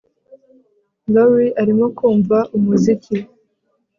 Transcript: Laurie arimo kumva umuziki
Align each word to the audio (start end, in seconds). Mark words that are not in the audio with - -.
Laurie 1.13 1.55
arimo 1.61 1.85
kumva 1.97 2.37
umuziki 2.57 3.15